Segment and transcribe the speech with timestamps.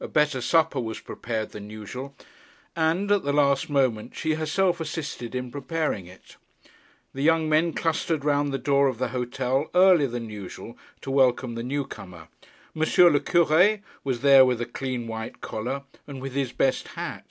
[0.00, 2.16] A better supper was prepared than usual;
[2.74, 6.36] and, at the last moment, she herself assisted in preparing it.
[7.14, 11.54] The young men clustered round the door of the hotel earlier than usual to welcome
[11.54, 12.26] the new comer.
[12.74, 12.82] M.
[12.82, 17.24] le Cure was there with a clean white collar, and with his best hat.